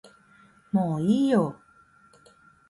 [0.71, 1.61] もういいよ